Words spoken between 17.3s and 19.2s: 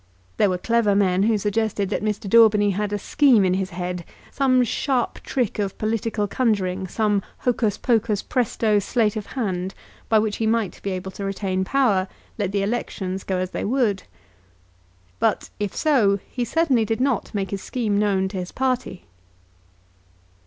make his scheme known to his own party.